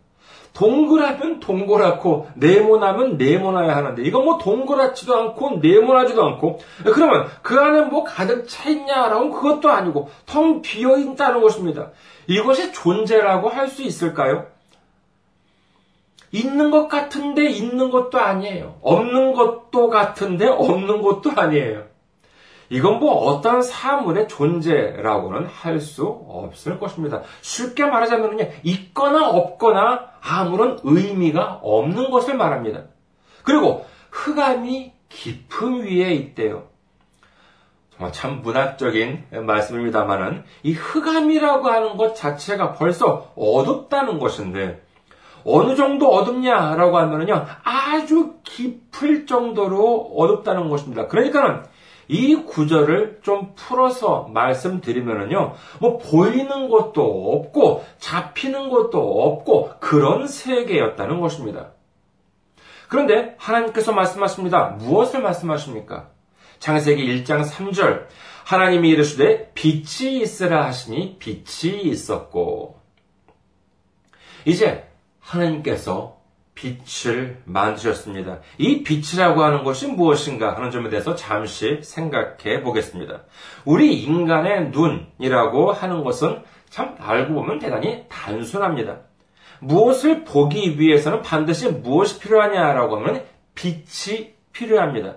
동그라면 0.59 1.39
동그랗고 1.39 2.29
네모나면 2.35 3.17
네모나야 3.17 3.77
하는데 3.77 4.03
이건 4.03 4.25
뭐 4.25 4.39
동그랗지도 4.39 5.17
않고 5.17 5.59
네모나지도 5.63 6.25
않고 6.25 6.59
그러면 6.85 7.29
그 7.43 7.57
안에 7.61 7.83
뭐 7.83 8.03
가득 8.03 8.49
차 8.49 8.69
있냐라고 8.69 9.31
그것도 9.31 9.71
아니고 9.71 10.11
텅 10.27 10.61
비어 10.61 10.99
있다는 10.99 11.41
것입니다. 11.43 11.91
이것이 12.27 12.73
존재라고 12.73 13.49
할 13.49 13.69
수 13.69 13.83
있을까요? 13.83 14.47
있는 16.33 16.71
것 16.71 16.89
같은데 16.89 17.49
있는 17.49 17.91
것도 17.91 18.19
아니에요. 18.19 18.77
없는 18.83 19.35
것도 19.35 19.89
같은데 19.89 20.47
없는 20.47 21.03
것도 21.03 21.31
아니에요. 21.37 21.85
이건 22.71 22.99
뭐 22.99 23.15
어떤 23.15 23.63
사물의 23.63 24.29
존재라고는 24.29 25.47
할 25.47 25.81
수 25.81 26.07
없을 26.29 26.79
것입니다. 26.79 27.23
쉽게 27.41 27.87
말하자면 27.87 28.39
있거나 28.65 29.29
없거나 29.29 30.07
아무런 30.21 30.79
의미가 30.83 31.61
없는 31.63 32.11
것을 32.11 32.37
말합니다. 32.37 32.85
그리고 33.45 33.87
흑암이 34.11 34.93
깊음 35.09 35.83
위에 35.83 36.15
있대요. 36.15 36.65
정말 37.97 38.13
참 38.13 38.43
문학적인 38.43 39.25
말씀입니다만은 39.47 40.45
이 40.63 40.73
흑암이라고 40.73 41.69
하는 41.69 41.97
것 41.97 42.15
자체가 42.15 42.73
벌써 42.75 43.33
어둡다는 43.37 44.19
것인데 44.19 44.83
어느 45.45 45.77
정도 45.77 46.13
어둡냐라고 46.13 46.99
하면은요 46.99 47.47
아주 47.65 48.35
깊을 48.45 49.27
정도로 49.27 50.13
어둡다는 50.17 50.69
것입니다. 50.69 51.07
그러니까는 51.07 51.63
이 52.09 52.35
구절을 52.37 53.21
좀 53.23 53.53
풀어서 53.55 54.29
말씀드리면은요, 54.33 55.55
뭐 55.81 55.99
보이는 55.99 56.69
것도 56.69 57.33
없고 57.35 57.85
잡히는 57.99 58.71
것도 58.71 59.23
없고 59.23 59.75
그런 59.79 60.27
세계였다는 60.27 61.21
것입니다. 61.21 61.73
그런데 62.89 63.35
하나님께서 63.39 63.93
말씀하십니다. 63.93 64.71
무엇을 64.79 65.21
말씀하십니까? 65.21 66.09
창세기 66.59 67.23
1장 67.23 67.45
3절. 67.45 68.07
하나님이 68.45 68.89
이르시되 68.89 69.53
빛이 69.53 70.21
있으라 70.23 70.65
하시니 70.65 71.19
빛이 71.19 71.83
있었고. 71.83 72.79
이제 74.47 74.89
하나님께서 75.21 76.18
빛을 76.59 77.39
만드셨습니다. 77.45 78.41
이 78.59 78.83
빛이라고 78.83 79.43
하는 79.43 79.63
것이 79.63 79.87
무엇인가 79.87 80.57
하는 80.57 80.73
점에 80.73 80.91
대해서 80.91 81.15
잠시 81.15 81.79
생각해 81.83 82.63
보겠습니다. 82.63 83.23
우리 83.65 84.03
인간의 84.03 84.71
눈이라고 84.71 85.73
하는 85.73 86.03
것은 86.03 86.43
참 86.69 86.97
알고 86.99 87.35
보면 87.35 87.61
대단히 87.61 88.05
단순합니다. 88.09 88.99
무엇을 89.61 90.25
보기 90.25 90.79
위해서는 90.79 91.23
반드시 91.23 91.69
무엇이 91.71 92.19
필요하냐라고 92.19 92.97
하면 92.97 93.23
빛이 93.55 94.35
필요합니다. 94.53 95.17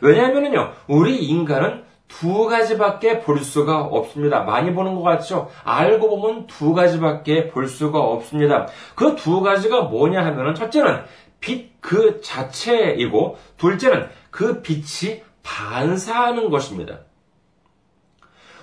왜냐하면요, 0.00 0.72
우리 0.88 1.22
인간은 1.24 1.84
두 2.20 2.46
가지밖에 2.46 3.20
볼 3.20 3.40
수가 3.40 3.82
없습니다. 3.82 4.42
많이 4.44 4.72
보는 4.74 4.94
것 4.94 5.02
같죠? 5.02 5.48
알고 5.64 6.08
보면 6.20 6.46
두 6.46 6.74
가지밖에 6.74 7.48
볼 7.48 7.66
수가 7.68 7.98
없습니다. 8.00 8.68
그 8.94 9.16
두 9.16 9.40
가지가 9.40 9.82
뭐냐 9.82 10.24
하면은 10.24 10.54
첫째는 10.54 11.02
빛 11.40 11.72
그 11.82 12.20
자체이고 12.22 13.36
둘째는 13.58 14.08
그 14.30 14.62
빛이 14.62 15.22
반사하는 15.42 16.48
것입니다. 16.48 17.00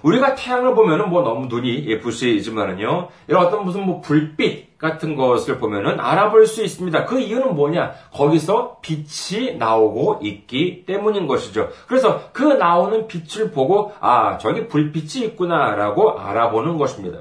우리가 0.01 0.35
태양을 0.35 0.73
보면은 0.73 1.09
뭐 1.09 1.21
너무 1.21 1.47
눈이 1.47 1.99
부시지만은요, 1.99 3.09
이런 3.27 3.45
어떤 3.45 3.65
무슨 3.65 3.85
뭐 3.85 3.99
불빛 3.99 4.68
같은 4.79 5.15
것을 5.15 5.57
보면은 5.59 5.99
알아볼 5.99 6.47
수 6.47 6.63
있습니다. 6.63 7.05
그 7.05 7.19
이유는 7.19 7.55
뭐냐? 7.55 7.93
거기서 8.13 8.77
빛이 8.81 9.57
나오고 9.57 10.19
있기 10.23 10.85
때문인 10.85 11.27
것이죠. 11.27 11.69
그래서 11.87 12.31
그 12.31 12.43
나오는 12.43 13.07
빛을 13.07 13.51
보고, 13.51 13.93
아, 13.99 14.37
저기 14.37 14.67
불빛이 14.67 15.25
있구나라고 15.25 16.17
알아보는 16.17 16.77
것입니다. 16.77 17.19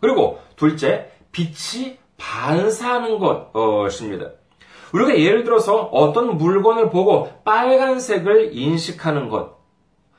그리고 0.00 0.38
둘째, 0.54 1.10
빛이 1.32 1.98
반사하는 2.16 3.18
것입니다. 3.18 4.30
우리가 4.92 5.18
예를 5.18 5.42
들어서 5.42 5.76
어떤 5.92 6.36
물건을 6.36 6.90
보고 6.90 7.28
빨간색을 7.44 8.56
인식하는 8.56 9.28
것, 9.28 9.56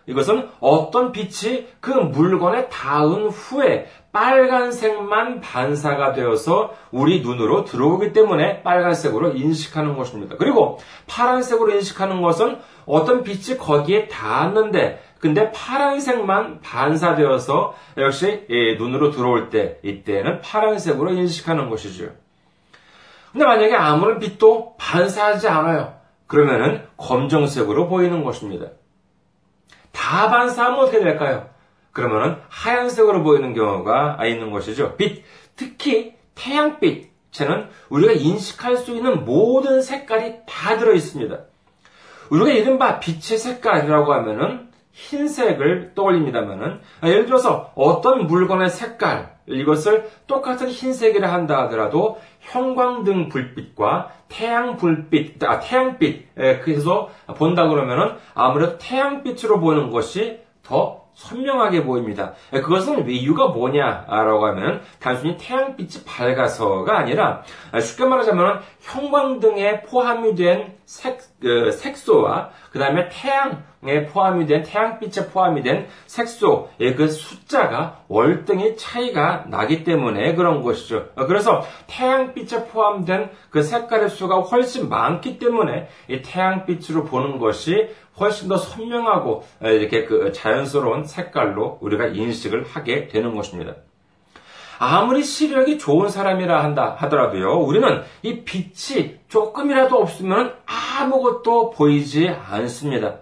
이것은 0.07 0.49
어떤 0.59 1.11
빛이 1.11 1.67
그 1.79 1.89
물건에 1.89 2.69
닿은 2.69 3.29
후에 3.29 3.87
빨간색만 4.11 5.41
반사가 5.41 6.13
되어서 6.13 6.73
우리 6.91 7.21
눈으로 7.21 7.65
들어오기 7.65 8.13
때문에 8.13 8.63
빨간색으로 8.63 9.31
인식하는 9.31 9.97
것입니다. 9.97 10.37
그리고 10.37 10.79
파란색으로 11.07 11.73
인식하는 11.73 12.21
것은 12.21 12.59
어떤 12.85 13.23
빛이 13.23 13.57
거기에 13.57 14.07
닿았는데 14.07 15.01
근데 15.19 15.51
파란색만 15.51 16.61
반사되어서 16.61 17.73
역시 17.97 18.45
눈으로 18.77 19.11
들어올 19.11 19.49
때 19.49 19.79
이때는 19.83 20.39
파란색으로 20.41 21.11
인식하는 21.11 21.69
것이죠. 21.69 22.11
근데 23.31 23.45
만약에 23.45 23.75
아무런 23.75 24.19
빛도 24.19 24.75
반사하지 24.77 25.49
않아요. 25.49 25.95
그러면은 26.27 26.83
검정색으로 26.95 27.89
보이는 27.89 28.23
것입니다. 28.23 28.67
다 29.95 30.29
반사하면 30.29 30.79
어떻게 30.79 30.99
될까요? 30.99 31.49
그러면은 31.91 32.38
하얀색으로 32.49 33.23
보이는 33.23 33.53
경우가 33.53 34.19
있는 34.25 34.51
것이죠. 34.51 34.95
빛, 34.97 35.23
특히 35.55 36.13
태양빛에는 36.36 37.69
우리가 37.89 38.12
인식할 38.12 38.75
수 38.77 38.91
있는 38.91 39.23
모든 39.23 39.81
색깔이 39.81 40.41
다 40.45 40.77
들어 40.77 40.93
있습니다. 40.93 41.38
우리가 42.29 42.51
이른바 42.51 42.99
빛의 42.99 43.38
색깔이라고 43.39 44.13
하면은 44.13 44.69
흰색을 44.91 45.91
떠올립니다만은 45.95 46.79
예를 47.03 47.25
들어서 47.25 47.71
어떤 47.75 48.27
물건의 48.27 48.69
색깔 48.69 49.36
이것을 49.47 50.10
똑같은 50.27 50.69
흰색이라 50.69 51.31
한다 51.31 51.63
하더라도 51.63 52.19
형광등 52.45 53.29
불빛과 53.29 54.12
태양 54.29 54.77
불빛, 54.77 55.43
아, 55.43 55.60
태양빛, 55.60 56.36
그래서 56.63 57.10
본다 57.38 57.67
그러면은 57.67 58.15
아무래도 58.34 58.77
태양빛으로 58.77 59.60
보는 59.60 59.89
것이 59.91 60.39
더 60.63 61.05
선명하게 61.15 61.86
보입니다. 61.86 62.34
그것은 62.51 63.10
이유가 63.10 63.47
뭐냐라고 63.47 64.47
하면 64.47 64.81
단순히 64.99 65.38
태양빛이 65.38 66.03
밝아서가 66.05 66.97
아니라 66.97 67.41
쉽게 67.79 68.03
말하자면 68.05 68.62
형광등에 68.81 69.84
포함이 69.84 70.36
된 70.36 70.75
색, 70.86 71.19
그 71.41 71.71
색소와 71.71 72.49
그 72.69 72.79
다음에 72.79 73.08
태양에 73.10 73.55
포함이 74.07 74.45
된 74.45 74.63
태양빛에 74.63 75.27
포함이 75.27 75.63
된 75.63 75.87
색소의 76.07 76.95
그 76.95 77.07
숫자가 77.07 78.01
월등히 78.07 78.75
차이가 78.77 79.45
나기 79.47 79.83
때문에 79.83 80.35
그런 80.35 80.61
것이죠. 80.61 81.09
그래서 81.27 81.63
태양빛에 81.87 82.67
포함된 82.67 83.29
그 83.49 83.63
색깔의 83.63 84.09
수가 84.09 84.41
훨씬 84.41 84.89
많기 84.89 85.39
때문에 85.39 85.87
이 86.07 86.21
태양빛으로 86.21 87.05
보는 87.05 87.39
것이 87.39 87.89
훨씬 88.19 88.47
더 88.47 88.57
선명하고 88.57 89.43
이렇게 89.61 90.05
그 90.05 90.31
자연스러운 90.31 91.03
색깔로 91.03 91.79
우리가 91.81 92.07
인식을 92.07 92.65
하게 92.65 93.07
되는 93.07 93.35
것입니다. 93.35 93.75
아무리 94.77 95.23
시력이 95.23 95.77
좋은 95.77 96.09
사람이라 96.09 96.61
한다 96.63 96.95
하더라도요, 96.99 97.59
우리는 97.59 98.03
이 98.23 98.43
빛이 98.43 99.19
조금이라도 99.29 99.97
없으면 99.97 100.53
아무것도 100.65 101.69
보이지 101.71 102.29
않습니다. 102.29 103.19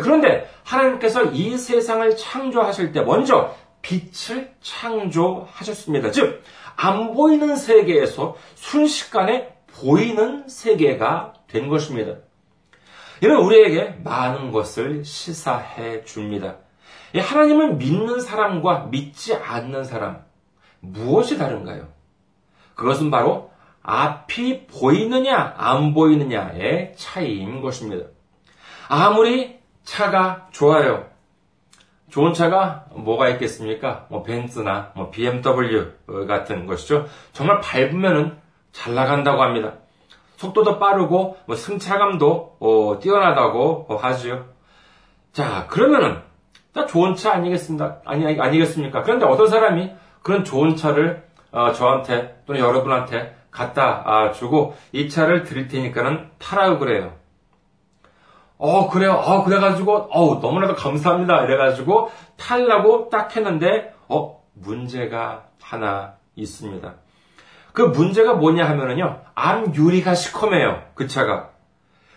그런데 0.00 0.48
하나님께서 0.64 1.24
이 1.32 1.56
세상을 1.56 2.16
창조하실 2.16 2.92
때 2.92 3.02
먼저 3.02 3.54
빛을 3.82 4.54
창조하셨습니다. 4.60 6.10
즉, 6.10 6.42
안 6.76 7.12
보이는 7.12 7.54
세계에서 7.54 8.36
순식간에 8.54 9.54
보이는 9.66 10.48
세계가 10.48 11.34
된 11.48 11.68
것입니다. 11.68 12.16
이는 13.22 13.36
우리에게 13.36 14.00
많은 14.02 14.50
것을 14.50 15.04
시사해 15.04 16.04
줍니다. 16.04 16.56
하나님을 17.16 17.76
믿는 17.76 18.20
사람과 18.20 18.88
믿지 18.90 19.34
않는 19.34 19.84
사람, 19.84 20.24
무엇이 20.80 21.38
다른가요? 21.38 21.88
그것은 22.74 23.10
바로 23.10 23.50
앞이 23.82 24.66
보이느냐, 24.66 25.54
안 25.56 25.94
보이느냐의 25.94 26.94
차이인 26.96 27.60
것입니다. 27.60 28.06
아무리 28.88 29.60
차가 29.84 30.48
좋아요. 30.50 31.06
좋은 32.10 32.32
차가 32.32 32.86
뭐가 32.90 33.28
있겠습니까? 33.30 34.06
뭐 34.08 34.22
벤츠나 34.22 34.92
뭐 34.94 35.10
BMW 35.10 35.92
같은 36.26 36.66
것이죠. 36.66 37.06
정말 37.32 37.60
밟으면은 37.60 38.36
잘 38.72 38.94
나간다고 38.94 39.42
합니다. 39.42 39.74
속도도 40.36 40.78
빠르고 40.78 41.38
뭐 41.46 41.56
승차감도 41.56 42.56
어, 42.60 42.98
뛰어나다고 43.00 43.86
하지요. 44.00 44.46
자 45.32 45.66
그러면은 45.68 46.22
좋은 46.88 47.14
차 47.14 47.32
아니겠습니까? 47.32 48.00
아니 48.04 48.40
아니겠습니까? 48.40 49.02
그런데 49.02 49.26
어떤 49.26 49.48
사람이 49.48 49.90
그런 50.22 50.44
좋은 50.44 50.76
차를 50.76 51.24
어, 51.52 51.72
저한테 51.72 52.42
또는 52.46 52.60
여러분한테 52.60 53.36
갖다 53.50 54.02
아, 54.04 54.32
주고 54.32 54.74
이 54.92 55.08
차를 55.08 55.44
드릴 55.44 55.68
테니까는 55.68 56.30
타라고 56.38 56.78
그래요. 56.80 57.12
어 58.58 58.88
그래요. 58.88 59.12
어 59.12 59.44
그래가지고 59.44 60.08
어 60.10 60.38
너무나도 60.40 60.74
감사합니다. 60.74 61.44
이래가지고 61.44 62.10
탈라고 62.36 63.08
딱 63.10 63.34
했는데 63.36 63.92
어 64.08 64.42
문제가 64.52 65.44
하나 65.62 66.14
있습니다. 66.36 66.94
그 67.72 67.82
문제가 67.82 68.34
뭐냐 68.34 68.68
하면은요, 68.68 69.20
암 69.34 69.74
유리가 69.74 70.14
시커매요. 70.14 70.82
그 70.94 71.08
차가. 71.08 71.50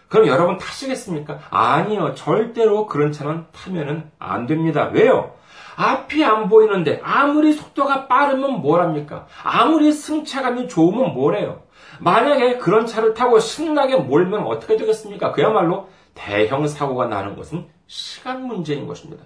그럼 0.08 0.28
여러분 0.28 0.58
타시겠습니까? 0.58 1.40
아니요. 1.50 2.14
절대로 2.14 2.86
그런 2.86 3.12
차는 3.12 3.46
타면은 3.52 4.12
안 4.20 4.46
됩니다. 4.46 4.90
왜요? 4.94 5.34
앞이 5.76 6.24
안 6.24 6.48
보이는데 6.48 7.02
아무리 7.04 7.54
속도가 7.54 8.08
빠르면 8.08 8.62
뭐랍니까? 8.62 9.28
아무리 9.44 9.92
승차감이 9.92 10.68
좋으면 10.68 11.14
뭐래요? 11.14 11.62
만약에 12.00 12.58
그런 12.58 12.86
차를 12.86 13.14
타고 13.14 13.40
신나게 13.40 13.96
몰면 13.96 14.44
어떻게 14.44 14.78
되겠습니까? 14.78 15.32
그야말로 15.32 15.90
대형 16.18 16.68
사고가 16.68 17.08
나는 17.08 17.36
것은 17.36 17.68
시간 17.86 18.48
문제인 18.48 18.88
것입니다. 18.88 19.24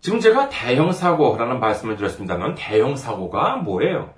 지금 0.00 0.20
제가 0.20 0.48
대형 0.48 0.92
사고라는 0.92 1.58
말씀을 1.58 1.96
드렸습니다만 1.96 2.54
대형 2.54 2.96
사고가 2.96 3.56
뭐예요? 3.56 4.14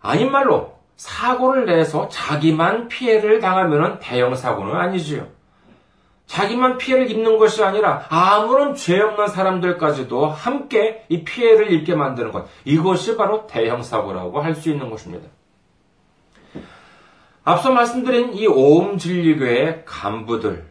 아닌 0.00 0.30
말로 0.30 0.74
사고를 0.96 1.64
내서 1.64 2.08
자기만 2.08 2.88
피해를 2.88 3.40
당하면 3.40 3.98
대형 4.00 4.34
사고는 4.34 4.76
아니지요. 4.76 5.26
자기만 6.26 6.78
피해를 6.78 7.10
입는 7.10 7.38
것이 7.38 7.62
아니라 7.64 8.06
아무런 8.08 8.74
죄 8.74 9.00
없는 9.00 9.28
사람들까지도 9.28 10.26
함께 10.26 11.04
이 11.08 11.24
피해를 11.24 11.72
입게 11.72 11.94
만드는 11.94 12.30
것. 12.32 12.46
이것이 12.64 13.16
바로 13.16 13.46
대형 13.46 13.82
사고라고 13.82 14.40
할 14.40 14.54
수 14.54 14.70
있는 14.70 14.90
것입니다. 14.90 15.28
앞서 17.44 17.72
말씀드린 17.72 18.32
이 18.32 18.46
오음 18.46 18.96
진리교의 18.96 19.82
간부들, 19.84 20.64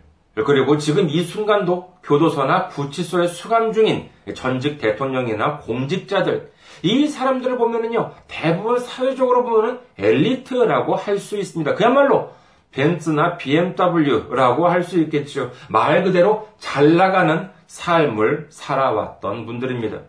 그리고 0.46 0.78
지금 0.78 1.08
이 1.08 1.24
순간도 1.24 1.94
교도소나 2.04 2.68
구치소에 2.70 3.28
수감 3.28 3.72
중인 3.72 4.10
전직 4.34 4.80
대통령이나 4.80 5.60
공직자들, 5.60 6.52
이 6.82 7.08
사람들을 7.08 7.58
보면은요, 7.58 8.12
대부분 8.28 8.80
사회적으로 8.80 9.44
보면은 9.44 9.80
엘리트라고 10.00 10.96
할 10.96 11.20
수 11.20 11.38
있습니다. 11.38 11.76
그야말로 11.76 12.32
벤츠나 12.72 13.38
BMW라고 13.38 14.68
할 14.68 14.84
수 14.84 15.00
있겠죠. 15.02 15.52
말 15.70 16.04
그대로 16.04 16.50
잘 16.58 16.96
나가는 16.98 17.50
삶을 17.68 18.48
살아왔던 18.50 19.46
분들입니다. 19.46 20.00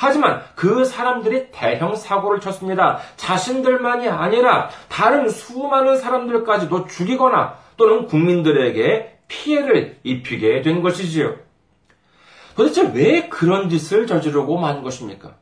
하지만 0.00 0.42
그 0.54 0.86
사람들이 0.86 1.50
대형 1.50 1.94
사고를 1.94 2.40
쳤습니다. 2.40 3.00
자신들만이 3.16 4.08
아니라 4.08 4.70
다른 4.88 5.28
수많은 5.28 5.98
사람들까지도 5.98 6.86
죽이거나 6.86 7.58
또는 7.76 8.06
국민들에게 8.06 9.18
피해를 9.28 9.98
입히게 10.02 10.62
된 10.62 10.80
것이지요. 10.80 11.36
도대체 12.56 12.90
왜 12.94 13.28
그런 13.28 13.68
짓을 13.68 14.06
저지르고 14.06 14.56
만 14.56 14.82
것입니까? 14.82 15.36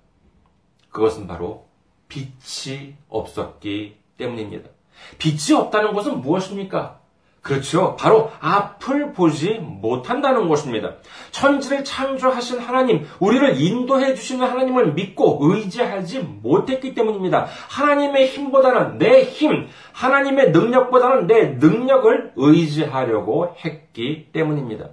그것은 0.91 1.29
바로 1.29 1.69
빛이 2.09 2.97
없었기 3.09 3.97
때문입니다. 4.17 4.71
빛이 5.19 5.57
없다는 5.57 5.93
것은 5.95 6.21
무엇입니까? 6.21 6.98
그렇죠. 7.43 7.97
바로 7.97 8.31
앞을 8.41 9.13
보지 9.13 9.59
못한다는 9.61 10.49
것입니다. 10.49 10.97
천지를 11.31 11.85
창조하신 11.85 12.59
하나님, 12.59 13.07
우리를 13.21 13.61
인도해 13.61 14.15
주시는 14.15 14.47
하나님을 14.47 14.93
믿고 14.93 15.39
의지하지 15.41 16.21
못했기 16.43 16.95
때문입니다. 16.95 17.47
하나님의 17.71 18.27
힘보다는 18.27 18.99
내 18.99 19.23
힘, 19.23 19.69
하나님의 19.93 20.51
능력보다는 20.51 21.27
내 21.27 21.45
능력을 21.47 22.33
의지하려고 22.37 23.55
했기 23.65 24.31
때문입니다. 24.33 24.91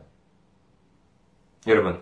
여러분, 1.67 1.99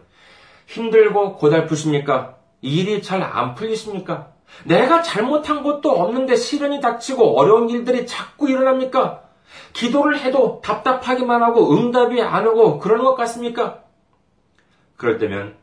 힘들고 0.67 1.37
고달프십니까? 1.37 2.37
일이 2.61 3.01
잘 3.01 3.23
안 3.23 3.55
풀리십니까? 3.55 4.33
내가 4.65 5.01
잘못한 5.01 5.63
것도 5.63 5.91
없는데 5.91 6.35
시련이 6.35 6.79
닥치고 6.79 7.39
어려운 7.39 7.69
일들이 7.69 8.05
자꾸 8.05 8.49
일어납니까? 8.49 9.22
기도를 9.73 10.19
해도 10.19 10.61
답답하기만 10.63 11.43
하고 11.43 11.75
응답이 11.75 12.21
안 12.21 12.47
오고 12.47 12.79
그러는 12.79 13.03
것 13.03 13.15
같습니까? 13.15 13.83
그럴 14.97 15.17
때면 15.17 15.55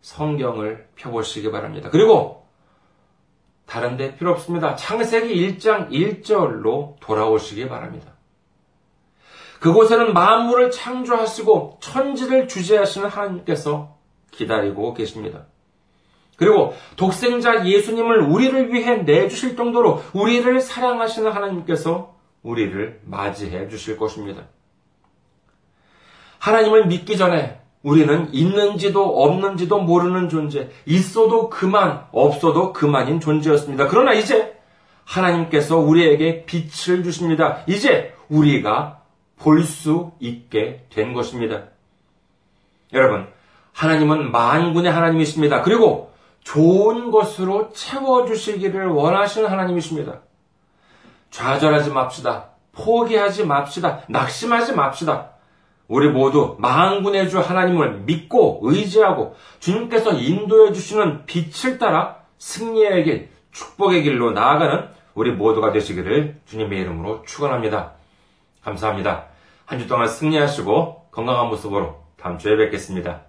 성경을 0.00 0.88
펴보시기 0.94 1.50
바랍니다. 1.50 1.90
그리고 1.90 2.46
다른 3.66 3.96
데 3.96 4.16
필요 4.16 4.30
없습니다. 4.30 4.76
창세기 4.76 5.58
1장 5.58 5.90
1절로 5.90 6.98
돌아오시기 7.00 7.68
바랍니다. 7.68 8.12
그곳에는 9.60 10.12
만물을 10.14 10.70
창조하시고 10.70 11.78
천지를 11.80 12.46
주재하시는 12.46 13.08
하나님께서 13.08 13.96
기다리고 14.30 14.94
계십니다. 14.94 15.46
그리고 16.36 16.74
독생자 16.96 17.66
예수님을 17.66 18.20
우리를 18.20 18.72
위해 18.72 18.96
내주실 18.96 19.56
정도로 19.56 20.02
우리를 20.12 20.60
사랑하시는 20.60 21.32
하나님께서 21.32 22.15
우리를 22.46 23.00
맞이해 23.04 23.68
주실 23.68 23.96
것입니다. 23.96 24.44
하나님을 26.38 26.86
믿기 26.86 27.16
전에 27.16 27.60
우리는 27.82 28.32
있는지도 28.32 29.22
없는지도 29.22 29.80
모르는 29.80 30.28
존재, 30.28 30.70
있어도 30.86 31.50
그만, 31.50 32.06
없어도 32.12 32.72
그만인 32.72 33.20
존재였습니다. 33.20 33.88
그러나 33.88 34.12
이제 34.12 34.56
하나님께서 35.04 35.76
우리에게 35.78 36.44
빛을 36.46 37.04
주십니다. 37.04 37.62
이제 37.66 38.14
우리가 38.28 39.02
볼 39.38 39.62
수 39.64 40.12
있게 40.18 40.86
된 40.90 41.12
것입니다. 41.14 41.64
여러분, 42.92 43.26
하나님은 43.72 44.30
만군의 44.32 44.90
하나님이십니다. 44.90 45.62
그리고 45.62 46.12
좋은 46.40 47.10
것으로 47.10 47.70
채워주시기를 47.72 48.86
원하시는 48.88 49.48
하나님이십니다. 49.48 50.22
좌절하지 51.36 51.90
맙시다. 51.90 52.46
포기하지 52.72 53.44
맙시다. 53.44 54.00
낙심하지 54.08 54.74
맙시다. 54.74 55.32
우리 55.86 56.08
모두 56.08 56.56
만군의 56.58 57.28
주 57.28 57.40
하나님을 57.40 58.00
믿고 58.06 58.60
의지하고 58.62 59.36
주님께서 59.60 60.12
인도해 60.14 60.72
주시는 60.72 61.26
빛을 61.26 61.78
따라 61.78 62.16
승리의 62.38 63.04
길, 63.04 63.28
축복의 63.52 64.02
길로 64.02 64.30
나아가는 64.30 64.88
우리 65.14 65.30
모두가 65.30 65.72
되시기를 65.72 66.40
주님의 66.46 66.80
이름으로 66.80 67.22
축원합니다. 67.26 67.92
감사합니다. 68.64 69.26
한 69.66 69.78
주 69.78 69.86
동안 69.88 70.08
승리하시고 70.08 71.08
건강한 71.10 71.48
모습으로 71.48 72.02
다음 72.18 72.38
주에 72.38 72.56
뵙겠습니다. 72.56 73.25